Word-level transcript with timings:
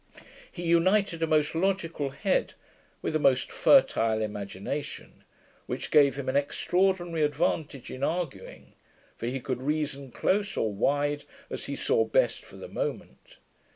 He 0.51 0.63
united 0.63 1.21
a 1.21 1.27
most 1.27 1.53
logical 1.53 2.09
head 2.09 2.55
with 3.03 3.15
a 3.15 3.19
most 3.19 3.51
fertile 3.51 4.19
imagination, 4.23 5.23
which 5.67 5.91
gave 5.91 6.15
him 6.17 6.27
an 6.27 6.35
extraordinary 6.35 7.21
advantage 7.21 7.91
in 7.91 8.03
arguing; 8.03 8.73
for 9.15 9.27
he 9.27 9.39
could 9.39 9.61
reason 9.61 10.09
close 10.09 10.57
or 10.57 10.73
wide, 10.73 11.23
as 11.51 11.65
he 11.65 11.75
saw 11.75 12.03
best 12.03 12.43
for 12.43 12.55
the 12.57 12.67
moment. 12.67 13.37